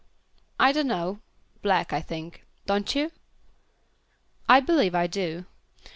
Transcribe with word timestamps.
"I 0.59 0.71
don't 0.71 0.87
know; 0.87 1.19
black, 1.61 1.93
I 1.93 2.01
think. 2.01 2.43
Don't 2.65 2.95
you?" 2.95 3.11
"I 4.49 4.59
believe 4.59 4.95
I 4.95 5.05
do. 5.05 5.45